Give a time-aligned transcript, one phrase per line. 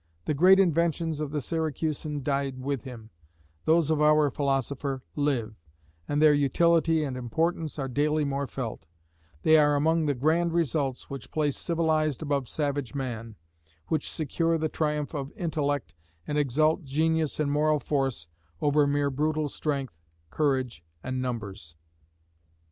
[0.25, 3.11] The great inventions of the Syracusan died with him
[3.65, 5.53] those of our philosopher live,
[6.07, 8.87] and their utility and importance are daily more felt;
[9.43, 13.35] they are among the grand results which place civilised above savage man
[13.89, 15.93] which secure the triumph of intellect,
[16.25, 18.27] and exalt genius and moral force
[18.59, 21.75] over mere brutal strength, courage and numbers.